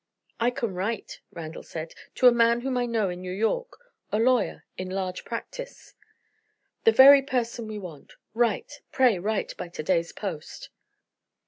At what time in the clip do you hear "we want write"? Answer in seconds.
7.67-8.81